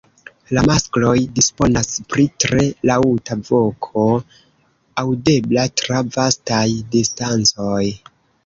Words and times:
La 0.57 0.61
maskloj 0.69 1.11
disponas 1.39 1.91
pri 2.13 2.25
tre 2.43 2.63
laŭta 2.91 3.37
voko, 3.51 4.07
aŭdebla 5.03 5.67
tra 5.83 6.03
vastaj 6.17 6.67
distancoj. 6.97 7.81